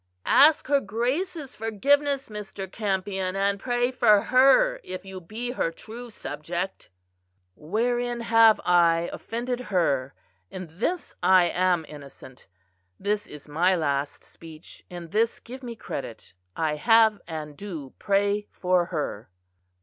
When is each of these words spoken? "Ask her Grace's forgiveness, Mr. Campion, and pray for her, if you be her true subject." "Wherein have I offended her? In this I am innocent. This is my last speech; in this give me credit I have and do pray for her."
"Ask 0.25 0.65
her 0.65 0.79
Grace's 0.79 1.55
forgiveness, 1.55 2.29
Mr. 2.29 2.65
Campion, 2.71 3.35
and 3.35 3.59
pray 3.59 3.91
for 3.91 4.19
her, 4.19 4.79
if 4.83 5.05
you 5.05 5.21
be 5.21 5.51
her 5.51 5.69
true 5.69 6.09
subject." 6.09 6.89
"Wherein 7.55 8.21
have 8.21 8.59
I 8.65 9.11
offended 9.13 9.59
her? 9.59 10.15
In 10.49 10.65
this 10.65 11.13
I 11.21 11.43
am 11.49 11.85
innocent. 11.87 12.47
This 12.99 13.27
is 13.27 13.47
my 13.47 13.75
last 13.75 14.23
speech; 14.23 14.83
in 14.89 15.09
this 15.09 15.39
give 15.39 15.61
me 15.61 15.75
credit 15.75 16.33
I 16.55 16.77
have 16.77 17.21
and 17.27 17.55
do 17.55 17.93
pray 17.99 18.47
for 18.49 18.85
her." 18.85 19.29